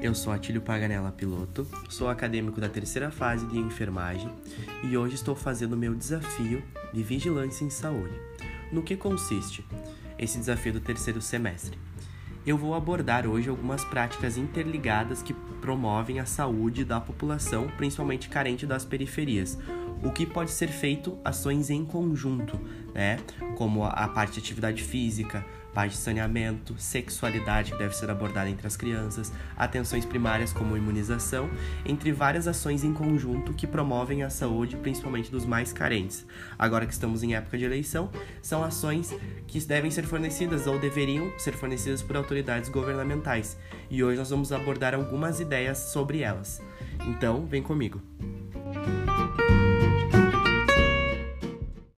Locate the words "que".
8.82-8.96, 15.20-15.34, 20.10-20.24, 27.70-27.78, 33.54-33.64, 36.84-36.92, 39.46-39.60